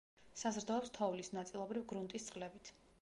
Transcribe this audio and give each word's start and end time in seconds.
საზრდოობს 0.43 0.93
თოვლის, 0.95 1.29
ნაწილობრივ, 1.39 1.85
გრუნტის 1.93 2.27
წყლებით. 2.31 2.73